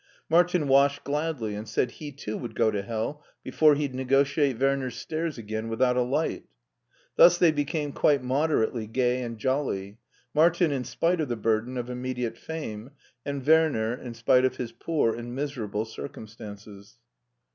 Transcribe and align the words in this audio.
Martin 0.29 0.67
washed 0.67 1.03
gladly, 1.03 1.53
and 1.53 1.69
said 1.69 1.91
he 1.91 2.11
t6o 2.11 2.39
would 2.41 2.55
go 2.55 2.71
to 2.71 2.81
hell 2.81 3.23
before 3.43 3.75
he'd 3.75 3.93
negotiate 3.93 4.57
Werner's 4.59 4.95
stairs 4.97 5.37
again 5.37 5.69
without 5.69 5.95
a 5.95 6.01
light. 6.01 6.45
Thus 7.17 7.37
they 7.37 7.51
became 7.51 7.93
quite 7.93 8.23
moderately 8.23 8.87
gay 8.87 9.21
and 9.21 9.37
jolly— 9.37 9.99
Martin 10.33 10.71
in 10.71 10.85
spite 10.85 11.21
of 11.21 11.27
the 11.29 11.35
bur 11.35 11.61
den 11.61 11.77
of 11.77 11.87
immediate 11.87 12.39
fame, 12.39 12.93
and 13.27 13.45
Werner 13.45 13.93
in 13.93 14.15
spite 14.15 14.43
of 14.43 14.57
his 14.57 14.71
poor 14.71 15.13
and 15.13 15.35
miserable 15.35 15.85
circumstances. 15.85 16.97